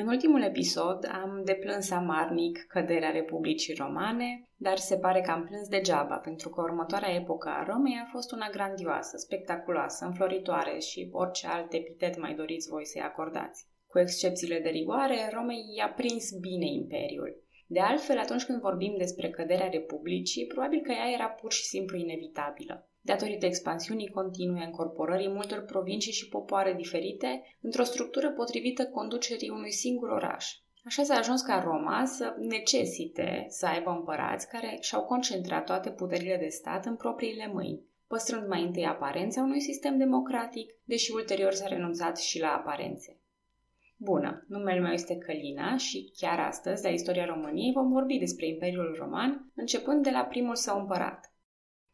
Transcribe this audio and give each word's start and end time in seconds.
În 0.00 0.06
ultimul 0.08 0.42
episod 0.42 1.08
am 1.22 1.42
deplâns 1.44 1.90
amarnic 1.90 2.66
căderea 2.68 3.10
Republicii 3.10 3.74
Romane, 3.74 4.48
dar 4.56 4.76
se 4.76 4.96
pare 4.96 5.20
că 5.20 5.30
am 5.30 5.44
plâns 5.44 5.68
degeaba, 5.68 6.16
pentru 6.16 6.48
că 6.48 6.60
următoarea 6.60 7.14
epocă 7.14 7.48
a 7.48 7.64
Romei 7.64 8.02
a 8.04 8.08
fost 8.10 8.32
una 8.32 8.48
grandioasă, 8.50 9.16
spectaculoasă, 9.16 10.04
înfloritoare 10.04 10.78
și 10.78 11.08
orice 11.12 11.46
alt 11.46 11.72
epitet 11.72 12.18
mai 12.18 12.34
doriți 12.34 12.68
voi 12.68 12.86
să-i 12.86 13.00
acordați. 13.00 13.66
Cu 13.86 13.98
excepțiile 13.98 14.60
de 14.60 14.68
rigoare, 14.68 15.30
Romei 15.32 15.64
i-a 15.76 15.88
prins 15.96 16.30
bine 16.40 16.66
imperiul. 16.66 17.42
De 17.66 17.80
altfel, 17.80 18.18
atunci 18.18 18.44
când 18.44 18.60
vorbim 18.60 18.94
despre 18.98 19.30
căderea 19.30 19.68
Republicii, 19.68 20.46
probabil 20.46 20.80
că 20.80 20.92
ea 20.92 21.10
era 21.14 21.28
pur 21.28 21.52
și 21.52 21.64
simplu 21.64 21.96
inevitabilă 21.96 22.90
datorită 23.08 23.46
expansiunii 23.46 24.08
continue, 24.08 24.64
încorporării 24.64 25.28
multor 25.28 25.60
provincii 25.64 26.12
și 26.12 26.28
popoare 26.28 26.74
diferite, 26.74 27.42
într-o 27.60 27.82
structură 27.82 28.30
potrivită 28.30 28.86
conducerii 28.86 29.50
unui 29.50 29.72
singur 29.72 30.08
oraș. 30.08 30.46
Așa 30.84 31.02
s-a 31.02 31.14
ajuns 31.14 31.42
ca 31.42 31.62
Roma 31.64 32.04
să 32.04 32.34
necesite 32.38 33.46
să 33.48 33.66
aibă 33.66 33.90
împărați 33.90 34.48
care 34.48 34.78
și-au 34.80 35.04
concentrat 35.04 35.64
toate 35.64 35.90
puterile 35.90 36.36
de 36.36 36.48
stat 36.48 36.86
în 36.86 36.96
propriile 36.96 37.50
mâini, 37.52 37.82
păstrând 38.06 38.48
mai 38.48 38.62
întâi 38.62 38.86
aparența 38.86 39.42
unui 39.42 39.60
sistem 39.60 39.96
democratic, 39.96 40.74
deși 40.84 41.12
ulterior 41.12 41.52
s-a 41.52 41.66
renunțat 41.66 42.18
și 42.18 42.40
la 42.40 42.48
aparențe. 42.48 43.20
Bună, 43.96 44.44
numele 44.48 44.80
meu 44.80 44.92
este 44.92 45.16
Călina 45.16 45.76
și 45.76 46.12
chiar 46.16 46.38
astăzi, 46.38 46.84
la 46.84 46.90
istoria 46.90 47.24
României, 47.24 47.72
vom 47.72 47.88
vorbi 47.88 48.18
despre 48.18 48.46
Imperiul 48.46 48.96
Roman, 48.98 49.52
începând 49.54 50.02
de 50.02 50.10
la 50.10 50.24
primul 50.24 50.54
său 50.54 50.78
împărat, 50.78 51.32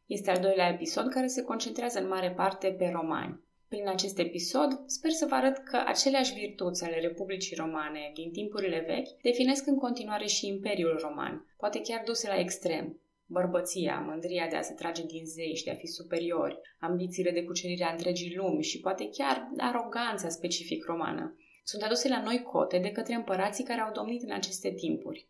este 0.07 0.31
al 0.31 0.41
doilea 0.41 0.69
episod 0.69 1.09
care 1.09 1.27
se 1.27 1.43
concentrează 1.43 1.99
în 2.01 2.09
mare 2.09 2.31
parte 2.31 2.69
pe 2.79 2.91
romani. 2.93 3.41
Prin 3.69 3.89
acest 3.89 4.19
episod 4.19 4.83
sper 4.87 5.11
să 5.11 5.27
vă 5.29 5.35
arăt 5.35 5.57
că 5.59 5.83
aceleași 5.87 6.35
virtuți 6.35 6.85
ale 6.85 7.01
Republicii 7.01 7.57
Romane 7.57 8.11
din 8.15 8.31
timpurile 8.33 8.85
vechi 8.87 9.23
definesc 9.23 9.67
în 9.67 9.77
continuare 9.77 10.27
și 10.27 10.47
Imperiul 10.47 10.99
Roman, 11.03 11.55
poate 11.57 11.81
chiar 11.81 12.03
duse 12.05 12.29
la 12.29 12.39
extrem. 12.39 12.99
Bărbăția, 13.27 14.05
mândria 14.09 14.47
de 14.51 14.57
a 14.57 14.63
se 14.63 14.75
trage 14.75 15.07
din 15.07 15.25
zei 15.27 15.57
și 15.57 15.65
de 15.65 15.71
a 15.71 15.75
fi 15.75 15.87
superiori, 15.87 16.61
ambițiile 16.81 17.31
de 17.31 17.45
cucerire 17.45 17.85
a 17.85 17.93
întregii 17.93 18.37
lumi 18.37 18.63
și 18.63 18.81
poate 18.81 19.09
chiar 19.13 19.49
aroganța 19.57 20.29
specific 20.29 20.85
romană 20.85 21.37
sunt 21.65 21.83
aduse 21.83 22.09
la 22.09 22.23
noi 22.23 22.43
cote 22.43 22.79
de 22.79 22.91
către 22.91 23.15
împărații 23.15 23.65
care 23.65 23.81
au 23.81 23.93
domnit 23.93 24.23
în 24.23 24.33
aceste 24.33 24.71
timpuri. 24.71 25.29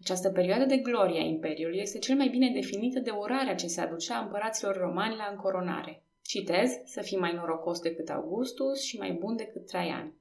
Această 0.00 0.30
perioadă 0.30 0.64
de 0.64 0.76
glorie 0.76 1.20
a 1.20 1.24
Imperiului 1.24 1.78
este 1.78 1.98
cel 1.98 2.16
mai 2.16 2.28
bine 2.28 2.50
definită 2.50 3.00
de 3.00 3.10
urarea 3.10 3.54
ce 3.54 3.66
se 3.66 3.80
aducea 3.80 4.18
împăraților 4.18 4.76
romani 4.76 5.16
la 5.16 5.28
încoronare. 5.30 6.02
Citez, 6.22 6.70
să 6.84 7.00
fii 7.00 7.18
mai 7.18 7.32
norocos 7.32 7.80
decât 7.80 8.08
Augustus 8.08 8.82
și 8.82 8.98
mai 8.98 9.12
bun 9.12 9.36
decât 9.36 9.66
Traian. 9.66 10.14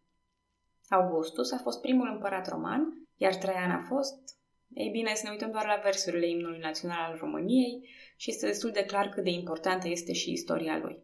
Augustus 0.89 1.51
a 1.51 1.57
fost 1.57 1.81
primul 1.81 2.09
împărat 2.13 2.49
roman, 2.49 3.07
iar 3.15 3.35
Traian 3.35 3.71
a 3.71 3.85
fost... 3.87 4.33
Ei 4.73 4.89
bine, 4.89 5.13
să 5.15 5.21
ne 5.25 5.31
uităm 5.31 5.51
doar 5.51 5.65
la 5.65 5.79
versurile 5.83 6.29
imnului 6.29 6.59
național 6.59 7.11
al 7.11 7.17
României 7.19 7.89
și 8.15 8.29
este 8.29 8.45
destul 8.45 8.71
de 8.71 8.85
clar 8.85 9.09
cât 9.09 9.23
de 9.23 9.29
importantă 9.29 9.87
este 9.87 10.13
și 10.13 10.31
istoria 10.31 10.77
lui. 10.77 11.03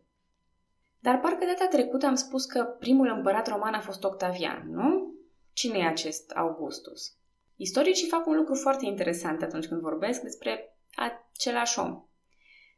Dar 0.99 1.19
parcă 1.19 1.45
data 1.45 1.67
trecută 1.69 2.05
am 2.05 2.16
spus 2.16 2.45
că 2.45 2.64
primul 2.64 3.08
împărat 3.08 3.47
roman 3.47 3.73
a 3.73 3.80
fost 3.80 4.03
Octavian, 4.03 4.69
nu? 4.72 5.14
Cine 5.53 5.77
e 5.77 5.86
acest 5.86 6.31
Augustus? 6.31 7.16
Istoricii 7.67 8.08
fac 8.08 8.26
un 8.26 8.36
lucru 8.36 8.54
foarte 8.56 8.86
interesant 8.86 9.42
atunci 9.42 9.67
când 9.67 9.81
vorbesc 9.81 10.22
despre 10.22 10.78
același 10.95 11.80
om. 11.80 12.04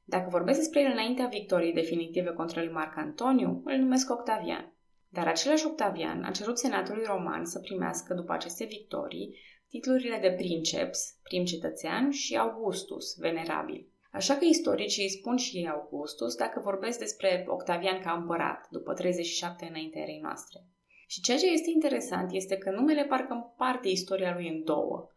Dacă 0.04 0.30
vorbesc 0.30 0.60
despre 0.60 0.82
el 0.82 0.92
înaintea 0.92 1.26
victoriei 1.26 1.74
definitive 1.74 2.32
contra 2.32 2.62
lui 2.62 2.72
Marc 2.72 2.98
Antoniu, 2.98 3.62
îl 3.66 3.78
numesc 3.78 4.10
Octavian. 4.10 4.74
Dar 5.10 5.28
același 5.28 5.66
Octavian 5.66 6.24
a 6.24 6.32
cerut 6.32 6.58
senatului 6.58 7.04
roman 7.06 7.46
să 7.46 7.60
primească 7.60 8.14
după 8.14 8.34
aceste 8.34 8.66
victorii 8.66 9.38
titlurile 9.70 10.18
de 10.18 10.32
princeps, 10.32 11.00
prim 11.24 11.44
cetățean 11.44 12.10
și 12.10 12.36
Augustus, 12.36 13.18
venerabil. 13.18 13.88
Așa 14.12 14.36
că 14.36 14.46
istoricii 14.46 15.04
îi 15.04 15.10
spun 15.10 15.38
și 15.38 15.58
ei 15.58 15.68
Augustus 15.68 16.36
dacă 16.36 16.60
vorbesc 16.60 17.00
despre 17.00 17.46
Octavian 17.48 18.00
ca 18.02 18.12
împărat, 18.12 18.68
după 18.70 18.94
37 18.94 19.66
înaintea 19.66 20.02
erei 20.02 20.20
noastre. 20.22 20.66
Și 21.08 21.22
ceea 21.22 21.38
ce 21.38 21.52
este 21.52 21.70
interesant 21.70 22.32
este 22.32 22.58
că 22.58 22.70
numele 22.70 23.06
parcă 23.06 23.34
împarte 23.34 23.90
istoria 23.90 24.34
lui 24.34 24.48
în 24.48 24.64
două. 24.64 25.10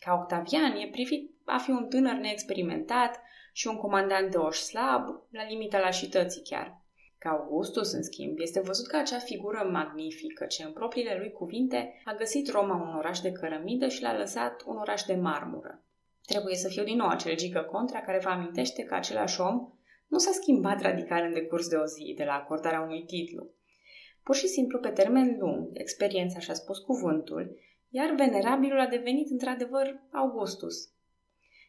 Ca 0.00 0.18
Octavian 0.22 0.76
e 0.76 0.88
privit 0.90 1.30
a 1.44 1.58
fi 1.58 1.70
un 1.70 1.88
tânăr 1.88 2.14
neexperimentat 2.14 3.20
și 3.52 3.66
un 3.66 3.76
comandant 3.76 4.30
de 4.30 4.36
oș 4.36 4.56
slab, 4.56 5.06
la 5.30 5.44
limita 5.48 5.78
lașității 5.78 6.42
chiar. 6.42 6.80
Ca 7.18 7.30
Augustus, 7.30 7.92
în 7.92 8.02
schimb, 8.02 8.38
este 8.38 8.60
văzut 8.60 8.86
ca 8.86 8.98
acea 8.98 9.18
figură 9.18 9.68
magnifică 9.72 10.44
ce, 10.46 10.62
în 10.62 10.72
propriile 10.72 11.16
lui 11.18 11.32
cuvinte, 11.32 12.00
a 12.04 12.14
găsit 12.14 12.50
Roma 12.50 12.74
un 12.74 12.96
oraș 12.96 13.20
de 13.20 13.32
cărămidă 13.32 13.88
și 13.88 14.02
l-a 14.02 14.16
lăsat 14.16 14.62
un 14.66 14.76
oraș 14.76 15.02
de 15.02 15.14
marmură. 15.14 15.82
Trebuie 16.26 16.54
să 16.54 16.68
fiu 16.68 16.84
din 16.84 16.96
nou 16.96 17.08
acel 17.08 17.36
gică 17.36 17.60
contra 17.60 18.00
care 18.00 18.20
vă 18.22 18.28
amintește 18.28 18.82
că 18.82 18.94
același 18.94 19.40
om 19.40 19.72
nu 20.06 20.18
s-a 20.18 20.30
schimbat 20.32 20.80
radical 20.80 21.24
în 21.24 21.32
decurs 21.32 21.68
de 21.68 21.76
o 21.76 21.84
zi 21.84 22.14
de 22.16 22.24
la 22.24 22.32
acordarea 22.32 22.80
unui 22.80 23.04
titlu. 23.04 23.50
Pur 24.22 24.34
și 24.34 24.46
simplu, 24.46 24.78
pe 24.78 24.88
termen 24.88 25.36
lung, 25.38 25.68
experiența 25.72 26.38
și-a 26.38 26.54
spus 26.54 26.78
cuvântul, 26.78 27.58
iar 27.88 28.14
venerabilul 28.14 28.80
a 28.80 28.86
devenit 28.86 29.30
într-adevăr 29.30 30.00
Augustus. 30.12 30.74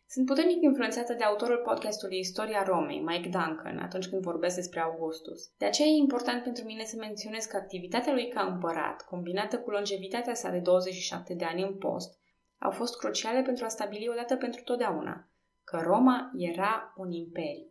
Sunt 0.08 0.26
puternic 0.26 0.62
influențată 0.62 1.14
de 1.14 1.24
autorul 1.24 1.62
podcastului 1.66 2.20
Istoria 2.20 2.64
Romei, 2.64 3.00
Mike 3.00 3.30
Duncan, 3.30 3.78
atunci 3.78 4.08
când 4.08 4.22
vorbesc 4.22 4.56
despre 4.56 4.80
Augustus. 4.80 5.52
De 5.58 5.66
aceea 5.66 5.88
e 5.88 5.92
important 5.92 6.44
pentru 6.44 6.66
mine 6.66 6.84
să 6.84 6.96
menționez 7.00 7.46
că 7.46 7.58
activitatea 7.58 8.14
lui 8.14 8.28
ca 8.28 8.42
împărat, 8.42 9.06
combinată 9.06 9.60
cu 9.60 9.70
longevitatea 9.70 10.34
sa 10.34 10.50
de 10.50 10.60
27 10.60 11.34
de 11.34 11.46
ani 11.46 11.62
în 11.62 11.78
post, 11.78 12.20
au 12.60 12.72
fost 12.72 12.98
cruciale 12.98 13.42
pentru 13.42 13.66
a 13.66 13.68
stabili 13.68 14.10
odată 14.10 14.36
pentru 14.36 14.62
totdeauna 14.64 15.30
că 15.64 15.82
Roma 15.84 16.32
era 16.38 16.94
un 16.98 17.12
imperiu. 17.12 17.71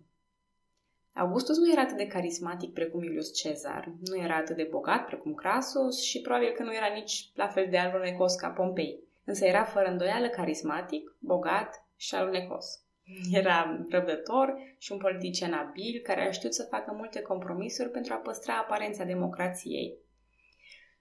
Augustus 1.15 1.59
nu 1.59 1.73
era 1.73 1.81
atât 1.81 1.97
de 1.97 2.07
carismatic 2.07 2.73
precum 2.73 3.03
Iulius 3.03 3.35
Cezar, 3.35 3.93
nu 4.01 4.23
era 4.23 4.37
atât 4.37 4.57
de 4.57 4.69
bogat 4.71 5.07
precum 5.07 5.35
Crassus 5.35 6.03
și 6.03 6.21
probabil 6.21 6.53
că 6.53 6.63
nu 6.63 6.75
era 6.75 6.95
nici 6.95 7.31
la 7.35 7.49
fel 7.49 7.67
de 7.71 7.79
alunecos 7.79 8.35
ca 8.35 8.49
Pompei. 8.49 9.09
Însă 9.25 9.45
era 9.45 9.65
fără 9.65 9.89
îndoială 9.89 10.29
carismatic, 10.29 11.17
bogat 11.19 11.85
și 11.97 12.15
alunecos. 12.15 12.85
Era 13.41 13.85
răbdător 13.89 14.55
și 14.79 14.93
un 14.93 14.99
politician 14.99 15.53
abil 15.53 16.01
care 16.03 16.27
a 16.27 16.31
știut 16.31 16.55
să 16.55 16.67
facă 16.71 16.95
multe 16.97 17.21
compromisuri 17.21 17.91
pentru 17.91 18.13
a 18.13 18.17
păstra 18.17 18.57
aparența 18.57 19.05
democrației. 19.05 19.99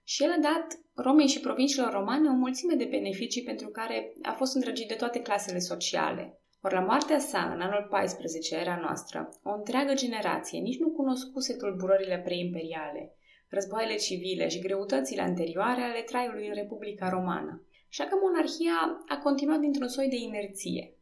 Și 0.04 0.22
el 0.22 0.30
a 0.30 0.40
dat 0.40 0.66
Romei 0.94 1.26
și 1.26 1.40
provinciilor 1.40 1.92
romane 1.92 2.28
o 2.28 2.32
mulțime 2.32 2.74
de 2.74 2.84
beneficii 2.84 3.42
pentru 3.42 3.68
care 3.68 4.12
a 4.22 4.32
fost 4.32 4.54
îndrăgit 4.54 4.88
de 4.88 4.94
toate 4.94 5.20
clasele 5.20 5.58
sociale. 5.58 6.39
Ori 6.62 6.74
la 6.74 6.80
moartea 6.80 7.18
sa, 7.18 7.52
în 7.54 7.60
anul 7.60 7.86
14 7.90 8.56
era 8.56 8.78
noastră, 8.82 9.28
o 9.42 9.50
întreagă 9.54 9.94
generație 9.94 10.60
nici 10.60 10.78
nu 10.78 10.90
cunoscuse 10.90 11.56
tulburările 11.56 12.18
preimperiale, 12.18 13.14
războaiele 13.48 13.94
civile 13.94 14.48
și 14.48 14.60
greutățile 14.60 15.22
anterioare 15.22 15.80
ale 15.80 16.00
traiului 16.00 16.48
în 16.48 16.54
Republica 16.54 17.08
Romană. 17.08 17.62
Așa 17.88 18.04
că 18.04 18.16
monarhia 18.22 19.04
a 19.08 19.16
continuat 19.22 19.58
dintr-un 19.58 19.88
soi 19.88 20.08
de 20.08 20.16
inerție. 20.16 20.94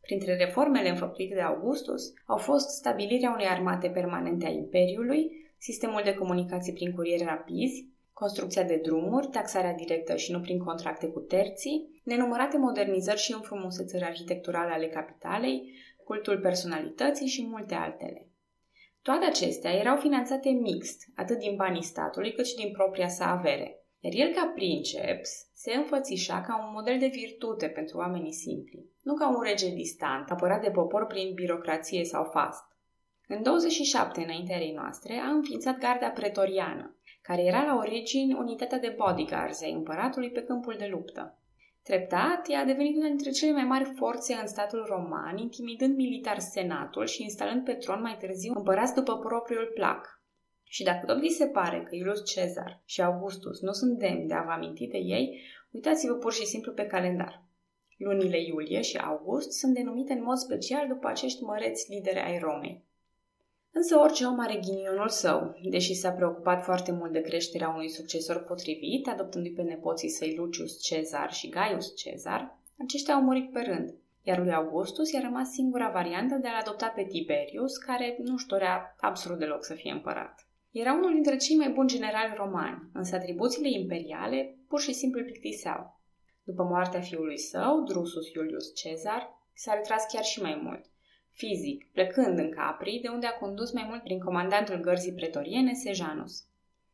Printre 0.00 0.36
reformele 0.36 0.88
înfăptuite 0.88 1.34
de 1.34 1.40
Augustus 1.40 2.12
au 2.26 2.36
fost 2.36 2.68
stabilirea 2.68 3.32
unei 3.32 3.46
armate 3.46 3.88
permanente 3.88 4.46
a 4.46 4.50
Imperiului, 4.50 5.30
sistemul 5.58 6.00
de 6.04 6.14
comunicații 6.14 6.72
prin 6.72 6.92
curieri 6.92 7.24
rapizi, 7.24 7.88
construcția 8.14 8.62
de 8.62 8.76
drumuri, 8.82 9.26
taxarea 9.26 9.74
directă 9.74 10.16
și 10.16 10.32
nu 10.32 10.40
prin 10.40 10.58
contracte 10.58 11.06
cu 11.06 11.20
terții, 11.20 12.00
nenumărate 12.04 12.58
modernizări 12.58 13.20
și 13.20 13.32
înfrumusețări 13.32 14.04
arhitecturale 14.04 14.72
ale 14.72 14.88
capitalei, 14.88 15.72
cultul 16.04 16.38
personalității 16.38 17.26
și 17.26 17.46
multe 17.46 17.74
altele. 17.74 18.28
Toate 19.02 19.24
acestea 19.24 19.72
erau 19.72 19.96
finanțate 19.96 20.48
mixt, 20.48 21.02
atât 21.14 21.38
din 21.38 21.56
banii 21.56 21.82
statului 21.82 22.32
cât 22.32 22.46
și 22.46 22.54
din 22.54 22.72
propria 22.72 23.08
sa 23.08 23.30
avere. 23.30 23.78
Iar 24.00 24.12
el 24.26 24.34
ca 24.34 24.52
princeps 24.54 25.30
se 25.54 25.74
înfățișa 25.74 26.40
ca 26.40 26.64
un 26.66 26.72
model 26.72 26.98
de 26.98 27.06
virtute 27.06 27.66
pentru 27.68 27.98
oamenii 27.98 28.32
simpli, 28.32 28.86
nu 29.02 29.14
ca 29.14 29.28
un 29.28 29.42
rege 29.42 29.74
distant, 29.74 30.30
apărat 30.30 30.62
de 30.62 30.70
popor 30.70 31.06
prin 31.06 31.34
birocrație 31.34 32.04
sau 32.04 32.24
fast. 32.32 32.64
În 33.28 33.42
27 33.42 34.20
înaintea 34.20 34.56
erei 34.56 34.72
noastre 34.72 35.14
a 35.14 35.30
înființat 35.30 35.78
garda 35.78 36.08
pretoriană, 36.08 36.96
care 37.28 37.42
era 37.42 37.64
la 37.64 37.76
origini 37.76 38.34
unitatea 38.34 38.78
de 38.78 38.94
bodyguards 38.96 39.62
ai 39.62 39.72
împăratului 39.72 40.30
pe 40.30 40.42
câmpul 40.42 40.74
de 40.78 40.86
luptă. 40.86 41.38
Treptat, 41.82 42.48
ea 42.48 42.60
a 42.60 42.64
devenit 42.64 42.96
una 42.96 43.06
dintre 43.06 43.30
cele 43.30 43.52
mai 43.52 43.64
mari 43.64 43.92
forțe 43.96 44.34
în 44.34 44.46
statul 44.46 44.84
roman, 44.88 45.36
intimidând 45.36 45.96
militar 45.96 46.38
senatul 46.38 47.06
și 47.06 47.22
instalând 47.22 47.64
pe 47.64 47.72
tron 47.72 48.00
mai 48.00 48.16
târziu 48.16 48.52
împărați 48.56 48.94
după 48.94 49.18
propriul 49.18 49.70
plac. 49.74 50.22
Și 50.64 50.82
dacă 50.82 51.06
tot 51.06 51.20
vi 51.20 51.28
se 51.28 51.46
pare 51.46 51.82
că 51.82 51.94
Iulius 51.94 52.24
Cezar 52.24 52.82
și 52.84 53.02
Augustus 53.02 53.60
nu 53.60 53.72
sunt 53.72 53.98
demni 53.98 54.26
de 54.26 54.34
a 54.34 54.42
vă 54.42 54.50
aminti 54.50 54.86
de 54.86 54.98
ei, 54.98 55.40
uitați-vă 55.70 56.14
pur 56.14 56.32
și 56.32 56.46
simplu 56.46 56.72
pe 56.72 56.86
calendar. 56.86 57.42
Lunile 57.96 58.42
iulie 58.42 58.80
și 58.80 58.96
august 58.96 59.50
sunt 59.50 59.74
denumite 59.74 60.12
în 60.12 60.22
mod 60.22 60.36
special 60.36 60.88
după 60.88 61.08
acești 61.08 61.42
măreți 61.42 61.92
lideri 61.92 62.18
ai 62.18 62.38
Romei. 62.38 62.83
Însă 63.76 63.96
orice 63.96 64.24
om 64.24 64.38
are 64.38 64.56
ghinionul 64.56 65.08
său, 65.08 65.56
deși 65.70 65.94
s-a 65.94 66.10
preocupat 66.10 66.64
foarte 66.64 66.92
mult 66.92 67.12
de 67.12 67.20
creșterea 67.20 67.68
unui 67.68 67.88
succesor 67.88 68.44
potrivit, 68.44 69.08
adoptându-i 69.08 69.52
pe 69.52 69.62
nepoții 69.62 70.08
săi 70.08 70.34
Lucius 70.36 70.82
Cezar 70.82 71.32
și 71.32 71.48
Gaius 71.48 71.96
Cezar, 71.96 72.58
aceștia 72.78 73.14
au 73.14 73.22
murit 73.22 73.52
pe 73.52 73.60
rând, 73.60 73.94
iar 74.22 74.38
lui 74.38 74.52
Augustus 74.52 75.12
i-a 75.12 75.20
rămas 75.20 75.50
singura 75.50 75.90
variantă 75.90 76.34
de 76.34 76.48
a-l 76.48 76.60
adopta 76.60 76.86
pe 76.86 77.04
Tiberius, 77.04 77.76
care 77.76 78.16
nu-și 78.22 78.46
dorea 78.46 78.96
absolut 79.00 79.38
deloc 79.38 79.64
să 79.64 79.74
fie 79.74 79.92
împărat. 79.92 80.48
Era 80.70 80.92
unul 80.92 81.12
dintre 81.12 81.36
cei 81.36 81.56
mai 81.56 81.70
buni 81.70 81.88
generali 81.88 82.34
romani, 82.36 82.88
însă 82.92 83.14
atribuțiile 83.14 83.70
imperiale 83.70 84.58
pur 84.68 84.80
și 84.80 84.92
simplu 84.92 85.20
îl 85.20 85.26
plictiseau. 85.26 86.00
După 86.42 86.62
moartea 86.62 87.00
fiului 87.00 87.38
său, 87.38 87.82
Drusus 87.82 88.32
Iulius 88.32 88.74
Cezar, 88.74 89.42
s-a 89.54 89.74
retras 89.74 90.06
chiar 90.12 90.24
și 90.24 90.42
mai 90.42 90.60
mult, 90.62 90.84
fizic, 91.34 91.88
plecând 91.92 92.38
în 92.38 92.50
Capri, 92.50 92.98
de 93.02 93.08
unde 93.08 93.26
a 93.26 93.38
condus 93.38 93.72
mai 93.72 93.84
mult 93.88 94.02
prin 94.02 94.18
comandantul 94.18 94.80
gărzii 94.80 95.14
pretoriene 95.14 95.72
Sejanus. 95.72 96.44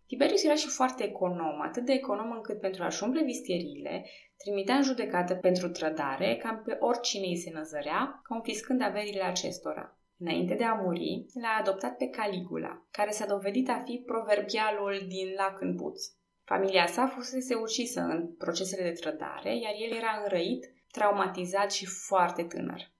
Tiberius 0.06 0.44
era 0.44 0.54
și 0.54 0.68
foarte 0.68 1.04
econom, 1.04 1.60
atât 1.60 1.84
de 1.84 1.92
econom 1.92 2.30
încât 2.30 2.60
pentru 2.60 2.82
a-și 2.82 3.02
umple 3.02 3.22
vistierile, 3.22 4.04
trimitea 4.36 4.74
în 4.74 4.82
judecată 4.82 5.34
pentru 5.34 5.68
trădare 5.68 6.36
cam 6.36 6.62
pe 6.64 6.76
oricine 6.80 7.26
îi 7.26 7.36
se 7.36 7.50
năzărea, 7.50 8.20
confiscând 8.28 8.82
averile 8.82 9.22
acestora. 9.22 9.98
Înainte 10.18 10.54
de 10.54 10.64
a 10.64 10.74
muri, 10.74 11.26
l-a 11.40 11.56
adoptat 11.60 11.96
pe 11.96 12.06
Caligula, 12.06 12.86
care 12.90 13.10
s-a 13.10 13.26
dovedit 13.26 13.68
a 13.68 13.82
fi 13.84 14.02
proverbialul 14.06 15.00
din 15.08 15.32
lac 15.36 15.60
în 15.60 15.76
puț. 15.76 16.02
Familia 16.44 16.86
sa 16.86 17.06
fusese 17.06 17.54
ucisă 17.54 18.00
în 18.00 18.34
procesele 18.34 18.82
de 18.82 19.00
trădare, 19.00 19.56
iar 19.56 19.72
el 19.78 19.96
era 19.96 20.20
înrăit, 20.22 20.72
traumatizat 20.90 21.72
și 21.72 21.86
foarte 21.86 22.42
tânăr. 22.42 22.90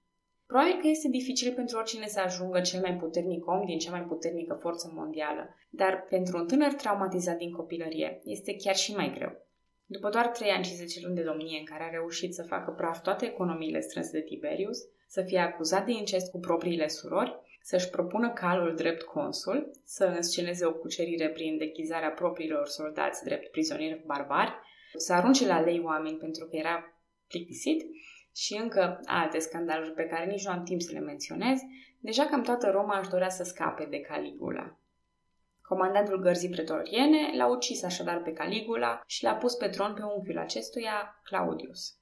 Probabil 0.51 0.79
că 0.81 0.87
este 0.87 1.07
dificil 1.07 1.53
pentru 1.53 1.77
oricine 1.77 2.07
să 2.07 2.19
ajungă 2.19 2.61
cel 2.61 2.81
mai 2.81 2.95
puternic 2.95 3.47
om 3.47 3.65
din 3.65 3.79
cea 3.79 3.91
mai 3.91 4.03
puternică 4.03 4.57
forță 4.61 4.91
mondială, 4.93 5.55
dar 5.69 6.05
pentru 6.09 6.37
un 6.37 6.47
tânăr 6.47 6.73
traumatizat 6.73 7.37
din 7.37 7.51
copilărie 7.51 8.21
este 8.23 8.55
chiar 8.55 8.75
și 8.75 8.95
mai 8.95 9.11
greu. 9.15 9.31
După 9.85 10.09
doar 10.09 10.27
3 10.27 10.49
ani 10.49 10.63
și 10.63 10.75
10 10.75 10.99
luni 11.03 11.15
de 11.15 11.21
domnie 11.21 11.59
în 11.59 11.65
care 11.65 11.83
a 11.83 11.89
reușit 11.89 12.33
să 12.33 12.43
facă 12.43 12.71
praf 12.71 13.01
toate 13.01 13.25
economiile 13.25 13.79
strânse 13.79 14.11
de 14.11 14.21
Tiberius, 14.21 14.77
să 15.07 15.21
fie 15.21 15.39
acuzat 15.39 15.85
de 15.85 15.91
incest 15.91 16.31
cu 16.31 16.39
propriile 16.39 16.87
surori, 16.87 17.39
să-și 17.61 17.89
propună 17.89 18.31
calul 18.31 18.75
drept 18.75 19.01
consul, 19.01 19.71
să 19.85 20.05
însceneze 20.05 20.65
o 20.65 20.73
cucerire 20.73 21.29
prin 21.29 21.57
deghizarea 21.57 22.11
propriilor 22.11 22.67
soldați 22.67 23.23
drept 23.23 23.51
prizonieri 23.51 24.03
barbari, 24.05 24.53
să 24.97 25.13
arunce 25.13 25.47
la 25.47 25.61
lei 25.61 25.81
oameni 25.83 26.17
pentru 26.17 26.45
că 26.45 26.55
era 26.55 27.03
plictisit 27.27 27.81
și 28.35 28.53
încă 28.55 28.99
alte 29.05 29.39
scandaluri 29.39 29.93
pe 29.93 30.03
care 30.03 30.25
nici 30.25 30.45
nu 30.45 30.51
am 30.51 30.63
timp 30.63 30.81
să 30.81 30.91
le 30.91 30.99
menționez, 30.99 31.59
deja 31.99 32.25
cam 32.25 32.41
toată 32.41 32.69
Roma 32.69 32.99
își 32.99 33.09
dorea 33.09 33.29
să 33.29 33.43
scape 33.43 33.87
de 33.89 33.99
Caligula. 33.99 34.75
Comandantul 35.61 36.19
gărzii 36.19 36.49
pretoriene 36.49 37.37
l-a 37.37 37.47
ucis 37.47 37.83
așadar 37.83 38.21
pe 38.21 38.31
Caligula 38.31 39.01
și 39.05 39.23
l-a 39.23 39.35
pus 39.35 39.55
pe 39.55 39.67
tron 39.67 39.93
pe 39.93 40.01
unchiul 40.01 40.37
acestuia, 40.37 41.21
Claudius. 41.23 41.95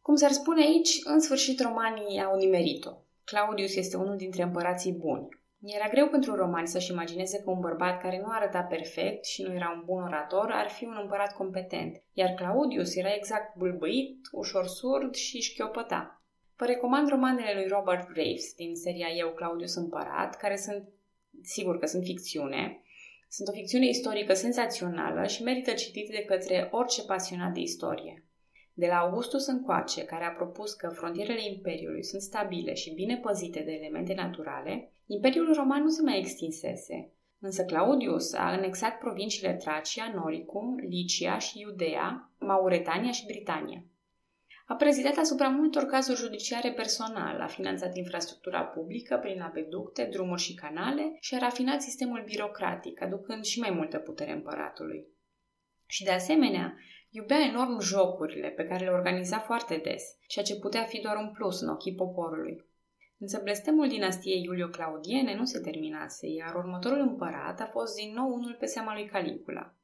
Cum 0.00 0.14
s-ar 0.14 0.30
spune 0.30 0.64
aici, 0.64 1.00
în 1.04 1.20
sfârșit 1.20 1.60
romanii 1.60 2.22
au 2.22 2.36
nimerit-o. 2.36 2.96
Claudius 3.24 3.74
este 3.74 3.96
unul 3.96 4.16
dintre 4.16 4.42
împărații 4.42 4.92
buni. 4.92 5.28
Era 5.66 5.88
greu 5.88 6.08
pentru 6.08 6.34
romani 6.34 6.68
să-și 6.68 6.90
imagineze 6.90 7.42
că 7.42 7.50
un 7.50 7.60
bărbat 7.60 8.00
care 8.00 8.18
nu 8.18 8.28
arăta 8.28 8.62
perfect 8.62 9.24
și 9.24 9.42
nu 9.42 9.54
era 9.54 9.72
un 9.76 9.82
bun 9.84 10.02
orator 10.02 10.50
ar 10.50 10.68
fi 10.68 10.84
un 10.84 10.98
împărat 11.00 11.34
competent, 11.36 12.02
iar 12.12 12.30
Claudius 12.30 12.94
era 12.96 13.14
exact 13.14 13.56
bâlbâit, 13.56 14.18
ușor 14.32 14.66
surd 14.66 15.14
și 15.14 15.40
șchiopăta. 15.40 16.22
Vă 16.56 16.64
recomand 16.64 17.08
romanele 17.08 17.52
lui 17.54 17.66
Robert 17.66 18.12
Graves 18.12 18.54
din 18.54 18.74
seria 18.74 19.08
Eu, 19.08 19.30
Claudius 19.30 19.74
Împărat, 19.74 20.36
care 20.36 20.56
sunt, 20.56 20.88
sigur 21.42 21.78
că 21.78 21.86
sunt 21.86 22.04
ficțiune, 22.04 22.82
sunt 23.28 23.48
o 23.48 23.52
ficțiune 23.52 23.86
istorică 23.86 24.34
senzațională 24.34 25.26
și 25.26 25.42
merită 25.42 25.72
citite 25.72 26.12
de 26.12 26.24
către 26.24 26.68
orice 26.70 27.04
pasionat 27.04 27.52
de 27.52 27.60
istorie. 27.60 28.24
De 28.76 28.86
la 28.86 28.98
Augustus 28.98 29.46
încoace, 29.46 30.04
care 30.04 30.24
a 30.24 30.30
propus 30.30 30.72
că 30.72 30.88
frontierele 30.88 31.46
Imperiului 31.46 32.04
sunt 32.04 32.22
stabile 32.22 32.74
și 32.74 32.94
bine 32.94 33.16
păzite 33.16 33.60
de 33.60 33.72
elemente 33.72 34.14
naturale, 34.14 34.92
Imperiul 35.06 35.54
Roman 35.54 35.82
nu 35.82 35.88
se 35.88 36.02
mai 36.02 36.18
extinsese, 36.18 37.12
însă 37.40 37.64
Claudius 37.64 38.32
a 38.32 38.52
anexat 38.52 38.98
provinciile 38.98 39.54
Tracia, 39.54 40.12
Noricum, 40.14 40.76
Licia 40.88 41.38
și 41.38 41.60
Iudea, 41.60 42.30
Mauretania 42.38 43.10
și 43.10 43.26
Britania. 43.26 43.84
A 44.66 44.74
prezidat 44.74 45.16
asupra 45.16 45.48
multor 45.48 45.84
cazuri 45.84 46.18
judiciare 46.18 46.72
personal, 46.72 47.40
a 47.40 47.46
finanțat 47.46 47.96
infrastructura 47.96 48.62
publică 48.62 49.16
prin 49.16 49.40
apeducte, 49.40 50.08
drumuri 50.12 50.42
și 50.42 50.54
canale 50.54 51.16
și 51.20 51.34
a 51.34 51.38
rafinat 51.38 51.82
sistemul 51.82 52.22
birocratic, 52.26 53.02
aducând 53.02 53.44
și 53.44 53.60
mai 53.60 53.70
multă 53.70 53.98
putere 53.98 54.32
împăratului. 54.32 55.06
Și 55.86 56.04
de 56.04 56.10
asemenea, 56.10 56.76
Iubea 57.16 57.40
enorm 57.40 57.80
jocurile 57.80 58.48
pe 58.48 58.64
care 58.64 58.84
le 58.84 58.90
organiza 58.90 59.38
foarte 59.38 59.76
des, 59.76 60.02
ceea 60.26 60.44
ce 60.44 60.58
putea 60.58 60.84
fi 60.84 61.00
doar 61.00 61.16
un 61.16 61.30
plus 61.32 61.60
în 61.60 61.68
ochii 61.68 61.94
poporului. 61.94 62.64
Însă 63.18 63.40
blestemul 63.42 63.88
dinastiei 63.88 64.42
Iulio-Claudiene 64.42 65.34
nu 65.34 65.44
se 65.44 65.60
terminase, 65.60 66.26
iar 66.26 66.54
următorul 66.54 66.98
împărat 66.98 67.60
a 67.60 67.68
fost 67.72 67.96
din 67.96 68.12
nou 68.14 68.32
unul 68.32 68.56
pe 68.58 68.66
seama 68.66 68.94
lui 68.94 69.06
Caligula. 69.06 69.74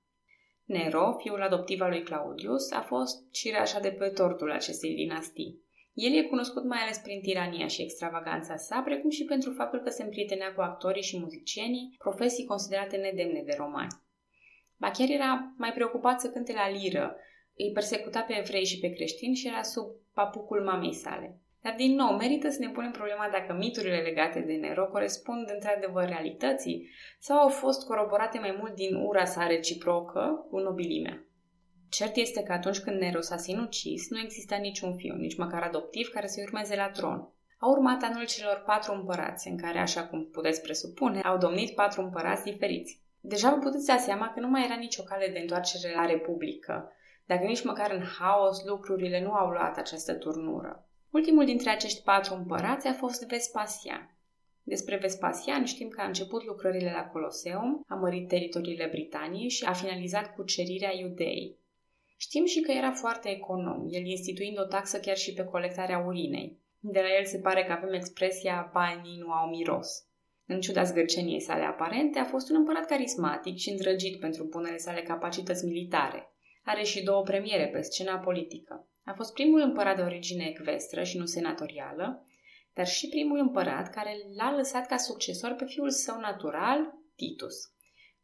Nero, 0.65 1.17
fiul 1.19 1.43
adoptiv 1.43 1.81
al 1.81 1.88
lui 1.88 2.03
Claudius, 2.03 2.71
a 2.71 2.81
fost 2.81 3.31
cireașa 3.31 3.81
de 3.81 3.91
pe 3.91 4.09
tortul 4.09 4.53
acestei 4.53 4.94
dinastii. 4.94 5.61
El 5.93 6.12
e 6.12 6.23
cunoscut 6.23 6.65
mai 6.65 6.79
ales 6.79 6.99
prin 6.99 7.21
tirania 7.21 7.67
și 7.67 7.83
extravaganța 7.83 8.56
sa, 8.56 8.81
precum 8.81 9.11
și 9.11 9.25
pentru 9.25 9.53
faptul 9.53 9.81
că 9.81 9.91
se 9.91 10.03
împrietenea 10.03 10.55
cu 10.55 10.61
actorii 10.61 11.03
și 11.03 11.19
muzicienii, 11.19 11.94
profesii 11.99 12.44
considerate 12.44 12.97
nedemne 12.97 13.43
de 13.43 13.55
romani. 13.56 14.09
Ba 14.91 14.97
chiar 14.97 15.09
era 15.09 15.55
mai 15.57 15.73
preocupat 15.73 16.21
să 16.21 16.31
cânte 16.31 16.53
la 16.53 16.71
liră, 16.71 17.17
îi 17.57 17.71
persecuta 17.73 18.21
pe 18.21 18.39
evrei 18.39 18.65
și 18.65 18.79
pe 18.79 18.89
creștini 18.89 19.35
și 19.35 19.47
era 19.47 19.63
sub 19.63 19.85
papucul 20.15 20.63
mamei 20.65 20.95
sale. 20.95 21.39
Dar 21.63 21.75
din 21.77 21.95
nou, 21.95 22.17
merită 22.17 22.49
să 22.49 22.57
ne 22.61 22.71
punem 22.71 22.91
problema 22.91 23.29
dacă 23.33 23.53
miturile 23.53 23.97
legate 23.97 24.41
de 24.41 24.53
Nero 24.53 24.87
corespund 24.87 25.51
într-adevăr 25.55 26.09
realității 26.09 26.89
sau 27.19 27.39
au 27.39 27.49
fost 27.49 27.87
coroborate 27.87 28.39
mai 28.39 28.57
mult 28.59 28.75
din 28.75 28.95
ura 28.95 29.25
sa 29.25 29.47
reciprocă 29.47 30.47
cu 30.51 30.59
nobilimea. 30.59 31.25
Cert 31.89 32.17
este 32.17 32.43
că 32.43 32.53
atunci 32.53 32.79
când 32.79 33.01
Nero 33.01 33.21
s-a 33.21 33.37
sinucis, 33.37 34.11
nu 34.11 34.19
exista 34.19 34.57
niciun 34.57 34.97
fiu, 34.97 35.15
nici 35.15 35.37
măcar 35.37 35.63
adoptiv, 35.63 36.09
care 36.09 36.27
să 36.27 36.41
urmeze 36.45 36.77
la 36.77 36.89
tron. 36.89 37.29
A 37.59 37.69
urmat 37.69 38.03
anul 38.03 38.27
celor 38.27 38.63
patru 38.67 38.93
împărați, 38.93 39.49
în 39.49 39.57
care, 39.57 39.79
așa 39.79 40.07
cum 40.07 40.29
puteți 40.33 40.63
presupune, 40.63 41.21
au 41.21 41.39
domnit 41.39 41.75
patru 41.75 42.03
împărați 42.03 42.45
diferiți. 42.45 43.01
Deja 43.21 43.51
vă 43.51 43.59
puteți 43.59 43.87
da 43.87 43.97
seama 43.97 44.33
că 44.33 44.41
nu 44.41 44.49
mai 44.49 44.65
era 44.65 44.75
nicio 44.75 45.03
cale 45.03 45.29
de 45.29 45.39
întoarcere 45.39 45.95
la 45.95 46.07
Republică, 46.07 46.93
dacă 47.27 47.45
nici 47.45 47.65
măcar 47.65 47.91
în 47.91 48.03
haos 48.03 48.65
lucrurile 48.65 49.23
nu 49.23 49.33
au 49.33 49.50
luat 49.50 49.77
această 49.77 50.15
turnură. 50.15 50.89
Ultimul 51.11 51.45
dintre 51.45 51.71
acești 51.71 52.03
patru 52.03 52.35
împărați 52.35 52.87
a 52.87 52.93
fost 52.93 53.27
Vespasian. 53.27 54.15
Despre 54.62 54.97
Vespasian 54.97 55.65
știm 55.65 55.89
că 55.89 56.00
a 56.00 56.07
început 56.07 56.45
lucrările 56.45 56.91
la 56.91 57.05
Coloseum, 57.05 57.85
a 57.89 57.95
mărit 57.95 58.29
teritoriile 58.29 58.87
Britaniei 58.91 59.49
și 59.49 59.65
a 59.65 59.73
finalizat 59.73 60.35
cucerirea 60.35 60.97
Iudeii. 60.97 61.59
Știm 62.17 62.45
și 62.45 62.61
că 62.61 62.73
era 62.73 62.93
foarte 62.93 63.29
econom, 63.29 63.87
el 63.89 64.07
instituind 64.07 64.59
o 64.59 64.65
taxă 64.65 65.00
chiar 65.00 65.17
și 65.17 65.33
pe 65.33 65.45
colectarea 65.45 65.99
urinei. 65.99 66.59
De 66.79 67.00
la 67.00 67.17
el 67.19 67.25
se 67.25 67.39
pare 67.39 67.65
că 67.65 67.73
avem 67.73 67.93
expresia 67.93 68.71
banii 68.73 69.19
nu 69.19 69.33
au 69.33 69.49
miros. 69.49 70.05
În 70.52 70.61
ciuda 70.61 70.83
zgârceniei 70.83 71.40
sale 71.40 71.64
aparente, 71.64 72.19
a 72.19 72.25
fost 72.25 72.50
un 72.50 72.57
împărat 72.57 72.87
carismatic 72.87 73.57
și 73.57 73.71
îndrăgit 73.71 74.21
pentru 74.21 74.45
bunele 74.45 74.76
sale 74.76 75.02
capacități 75.02 75.64
militare. 75.64 76.33
Are 76.64 76.83
și 76.83 77.02
două 77.02 77.23
premiere 77.23 77.69
pe 77.69 77.80
scena 77.80 78.19
politică. 78.19 78.88
A 79.04 79.12
fost 79.12 79.33
primul 79.33 79.61
împărat 79.61 79.97
de 79.97 80.02
origine 80.02 80.47
ecvestră 80.49 81.02
și 81.02 81.19
nu 81.19 81.25
senatorială, 81.25 82.26
dar 82.75 82.87
și 82.87 83.09
primul 83.09 83.38
împărat 83.38 83.90
care 83.90 84.16
l-a 84.37 84.54
lăsat 84.57 84.87
ca 84.87 84.97
succesor 84.97 85.52
pe 85.52 85.64
fiul 85.64 85.90
său 85.90 86.21
natural, 86.21 86.95
Titus, 87.16 87.57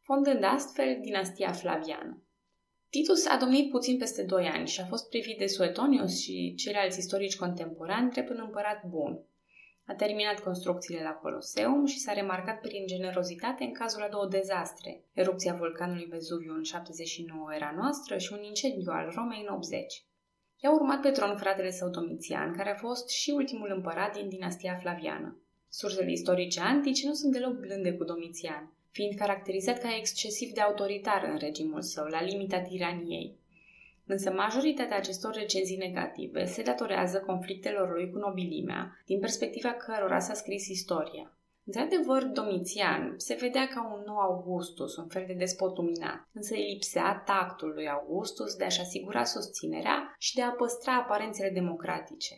fondând 0.00 0.44
astfel 0.44 0.98
dinastia 1.00 1.52
Flaviană. 1.52 2.22
Titus 2.90 3.26
a 3.26 3.36
domnit 3.36 3.70
puțin 3.70 3.98
peste 3.98 4.22
doi 4.22 4.46
ani 4.46 4.68
și 4.68 4.80
a 4.80 4.86
fost 4.86 5.08
privit 5.08 5.38
de 5.38 5.46
Suetonius 5.46 6.20
și 6.20 6.54
ceilalți 6.56 6.98
istorici 6.98 7.36
contemporani 7.36 8.10
drept 8.10 8.30
un 8.30 8.40
împărat 8.44 8.84
bun, 8.84 9.26
a 9.86 9.94
terminat 9.94 10.42
construcțiile 10.42 11.02
la 11.02 11.10
Coloseum 11.10 11.86
și 11.86 11.98
s-a 11.98 12.12
remarcat 12.12 12.60
prin 12.60 12.86
generozitate 12.86 13.64
în 13.64 13.72
cazul 13.72 14.02
a 14.02 14.08
două 14.08 14.26
dezastre, 14.26 15.04
erupția 15.12 15.54
vulcanului 15.54 16.04
Vezuviu 16.04 16.52
în 16.54 16.62
79 16.62 17.54
era 17.54 17.74
noastră 17.76 18.18
și 18.18 18.32
un 18.32 18.42
incendiu 18.42 18.90
al 18.92 19.12
Romei 19.14 19.44
în 19.48 19.54
80. 19.54 20.04
I-a 20.60 20.72
urmat 20.72 21.00
pe 21.00 21.10
tron 21.10 21.36
fratele 21.36 21.70
său 21.70 21.88
Domitian, 21.88 22.56
care 22.56 22.70
a 22.70 22.74
fost 22.74 23.08
și 23.08 23.30
ultimul 23.30 23.72
împărat 23.74 24.16
din 24.16 24.28
dinastia 24.28 24.74
Flaviană. 24.74 25.40
Sursele 25.68 26.10
istorice 26.10 26.60
antice 26.60 27.06
nu 27.06 27.14
sunt 27.14 27.32
deloc 27.32 27.52
blânde 27.52 27.92
cu 27.92 28.04
Domitian, 28.04 28.72
fiind 28.90 29.14
caracterizat 29.14 29.78
ca 29.78 29.96
excesiv 29.96 30.52
de 30.52 30.60
autoritar 30.60 31.28
în 31.32 31.38
regimul 31.38 31.82
său, 31.82 32.04
la 32.04 32.22
limita 32.22 32.60
tiraniei. 32.60 33.36
Însă 34.06 34.30
majoritatea 34.30 34.96
acestor 34.96 35.34
recenzii 35.34 35.76
negative 35.76 36.44
se 36.44 36.62
datorează 36.62 37.20
conflictelor 37.20 37.92
lui 37.92 38.10
cu 38.10 38.18
nobilimea, 38.18 39.02
din 39.06 39.20
perspectiva 39.20 39.72
cărora 39.72 40.18
s-a 40.18 40.34
scris 40.34 40.68
istoria. 40.68 41.30
Într-adevăr, 41.64 42.24
Domitian 42.24 43.14
se 43.16 43.34
vedea 43.34 43.66
ca 43.66 43.94
un 43.94 44.02
nou 44.06 44.16
Augustus, 44.16 44.96
un 44.96 45.08
fel 45.08 45.24
de 45.26 45.32
despot 45.32 45.76
luminat, 45.76 46.28
însă 46.32 46.54
îi 46.54 46.70
lipsea 46.72 47.22
tactul 47.24 47.72
lui 47.74 47.88
Augustus 47.88 48.54
de 48.54 48.64
a-și 48.64 48.80
asigura 48.80 49.24
susținerea 49.24 50.14
și 50.18 50.34
de 50.34 50.42
a 50.42 50.50
păstra 50.50 50.94
aparențele 50.94 51.50
democratice. 51.50 52.34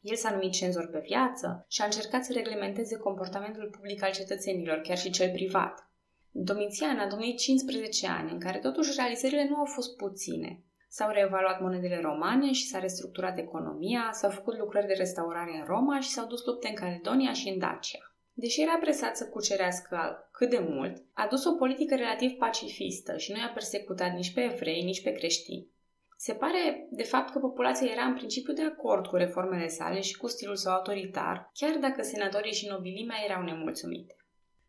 El 0.00 0.16
s-a 0.16 0.30
numit 0.30 0.52
cenzor 0.52 0.86
pe 0.86 1.04
viață 1.06 1.64
și 1.68 1.82
a 1.82 1.84
încercat 1.84 2.24
să 2.24 2.32
reglementeze 2.32 2.96
comportamentul 2.96 3.68
public 3.70 4.02
al 4.02 4.12
cetățenilor, 4.12 4.78
chiar 4.78 4.98
și 4.98 5.10
cel 5.10 5.30
privat. 5.30 5.90
Domitian 6.30 6.98
a 6.98 7.06
domnit 7.06 7.38
15 7.38 8.08
ani, 8.08 8.30
în 8.30 8.40
care 8.40 8.58
totuși 8.58 8.92
realizările 8.96 9.48
nu 9.48 9.56
au 9.56 9.64
fost 9.64 9.96
puține. 9.96 10.62
S-au 10.96 11.10
reevaluat 11.10 11.60
monedele 11.60 12.00
romane 12.00 12.52
și 12.52 12.66
s-a 12.66 12.78
restructurat 12.78 13.38
economia, 13.38 14.10
s-au 14.12 14.30
făcut 14.30 14.58
lucrări 14.58 14.86
de 14.86 14.92
restaurare 14.92 15.50
în 15.58 15.64
Roma 15.64 16.00
și 16.00 16.08
s-au 16.08 16.26
dus 16.26 16.44
lupte 16.44 16.68
în 16.68 16.74
Caledonia 16.74 17.32
și 17.32 17.48
în 17.48 17.58
Dacia. 17.58 17.98
Deși 18.32 18.62
era 18.62 18.76
presat 18.80 19.16
să 19.16 19.28
cucerească 19.28 20.28
cât 20.32 20.50
de 20.50 20.58
mult, 20.68 21.04
a 21.12 21.26
dus 21.26 21.44
o 21.44 21.54
politică 21.54 21.94
relativ 21.94 22.30
pacifistă 22.30 23.16
și 23.16 23.32
nu 23.32 23.38
i-a 23.38 23.50
persecutat 23.54 24.12
nici 24.12 24.32
pe 24.34 24.40
evrei, 24.40 24.82
nici 24.82 25.02
pe 25.02 25.12
creștini. 25.12 25.68
Se 26.16 26.34
pare, 26.34 26.86
de 26.90 27.02
fapt, 27.02 27.32
că 27.32 27.38
populația 27.38 27.90
era 27.90 28.02
în 28.02 28.14
principiu 28.14 28.52
de 28.52 28.62
acord 28.62 29.06
cu 29.06 29.16
reformele 29.16 29.68
sale 29.68 30.00
și 30.00 30.16
cu 30.16 30.26
stilul 30.26 30.56
său 30.56 30.72
autoritar, 30.72 31.50
chiar 31.52 31.76
dacă 31.76 32.02
senatorii 32.02 32.52
și 32.52 32.68
nobilimea 32.68 33.16
erau 33.24 33.42
nemulțumite. 33.42 34.16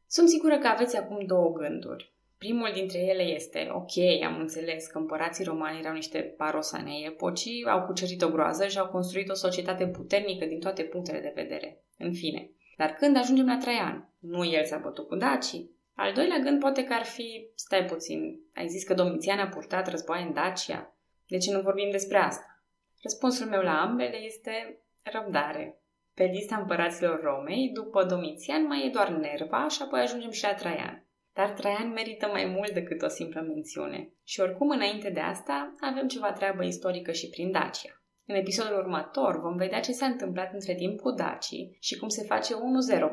Sunt 0.07 0.29
sigură 0.29 0.57
că 0.57 0.67
aveți 0.67 0.97
acum 0.97 1.25
două 1.25 1.51
gânduri. 1.51 2.12
Primul 2.43 2.69
dintre 2.73 2.99
ele 2.99 3.21
este, 3.21 3.69
ok, 3.71 4.23
am 4.25 4.39
înțeles 4.39 4.87
că 4.87 4.97
împărații 4.97 5.43
romani 5.43 5.79
erau 5.79 5.93
niște 5.93 6.19
parosanei 6.19 7.05
epocii, 7.05 7.65
au 7.65 7.85
cucerit 7.85 8.21
o 8.21 8.29
groază 8.29 8.67
și 8.67 8.79
au 8.79 8.87
construit 8.87 9.29
o 9.29 9.33
societate 9.33 9.87
puternică 9.87 10.45
din 10.45 10.59
toate 10.59 10.83
punctele 10.83 11.19
de 11.19 11.31
vedere. 11.35 11.83
În 11.97 12.13
fine. 12.13 12.49
Dar 12.77 12.89
când 12.89 13.17
ajungem 13.17 13.45
la 13.45 13.57
Traian, 13.57 14.09
nu 14.19 14.45
el 14.45 14.65
s-a 14.65 14.77
bătut 14.77 15.07
cu 15.07 15.15
Dacii. 15.15 15.71
Al 15.95 16.13
doilea 16.13 16.37
gând 16.37 16.59
poate 16.59 16.83
că 16.83 16.93
ar 16.93 17.03
fi, 17.03 17.47
stai 17.55 17.85
puțin, 17.85 18.39
ai 18.53 18.67
zis 18.67 18.83
că 18.83 18.93
Domitian 18.93 19.39
a 19.39 19.47
purtat 19.47 19.89
război 19.89 20.23
în 20.23 20.33
Dacia. 20.33 20.95
De 21.27 21.37
ce 21.37 21.51
nu 21.51 21.61
vorbim 21.61 21.89
despre 21.91 22.17
asta? 22.17 22.63
Răspunsul 23.01 23.47
meu 23.47 23.61
la 23.61 23.81
ambele 23.81 24.17
este 24.17 24.79
răbdare. 25.01 25.81
Pe 26.13 26.23
lista 26.23 26.55
împăraților 26.55 27.21
Romei, 27.21 27.71
după 27.73 28.03
Domitian, 28.03 28.65
mai 28.65 28.85
e 28.85 28.89
doar 28.89 29.09
Nerva 29.09 29.67
și 29.67 29.81
apoi 29.81 29.99
ajungem 29.99 30.31
și 30.31 30.43
la 30.43 30.53
Traian. 30.53 31.07
Dar 31.33 31.49
Traian 31.49 31.91
merită 31.91 32.27
mai 32.27 32.45
mult 32.45 32.71
decât 32.71 33.01
o 33.01 33.07
simplă 33.07 33.41
mențiune. 33.41 34.13
Și 34.23 34.39
oricum, 34.39 34.69
înainte 34.69 35.09
de 35.09 35.19
asta, 35.19 35.75
avem 35.79 36.07
ceva 36.07 36.31
treabă 36.31 36.63
istorică 36.63 37.11
și 37.11 37.29
prin 37.29 37.51
Dacia. 37.51 38.03
În 38.25 38.35
episodul 38.35 38.77
următor 38.77 39.41
vom 39.41 39.55
vedea 39.55 39.79
ce 39.79 39.91
s-a 39.91 40.05
întâmplat 40.05 40.53
între 40.53 40.75
timp 40.75 40.99
cu 40.99 41.11
Dacii 41.11 41.77
și 41.79 41.97
cum 41.97 42.07
se 42.07 42.23
face 42.23 42.53
1-0 42.53 42.57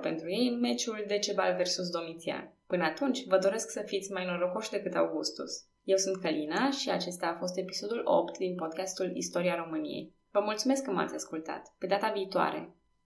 pentru 0.01 0.31
ei 0.31 0.49
în 0.49 0.61
meciul 0.61 1.05
Decebal 1.07 1.57
vs 1.63 1.91
Domitian. 1.91 2.55
Până 2.67 2.85
atunci, 2.85 3.25
vă 3.27 3.39
doresc 3.39 3.71
să 3.71 3.83
fiți 3.87 4.13
mai 4.13 4.25
norocoși 4.25 4.71
decât 4.71 4.95
Augustus. 4.95 5.51
Eu 5.85 5.97
sunt 5.97 6.23
Calina 6.23 6.71
și 6.71 6.91
acesta 6.91 7.27
a 7.27 7.39
fost 7.39 7.59
episodul 7.59 8.03
8 8.05 8.39
din 8.39 8.55
podcastul 8.55 9.17
Istoria 9.17 9.55
României. 9.65 10.15
Vă 10.31 10.41
mulțumesc 10.41 10.83
că 10.83 10.91
m-ați 10.91 11.15
ascultat. 11.15 11.75
Pe 11.79 11.87
data 11.87 12.11
viitoare! 12.15 12.75